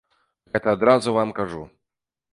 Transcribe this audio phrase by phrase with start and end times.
[0.55, 1.63] Гэта адразу вам кажу.